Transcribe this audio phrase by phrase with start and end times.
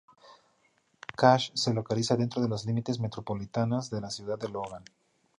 [1.15, 4.83] Cache se localiza dentro de los límites metropolitanos de la ciudad de Logan.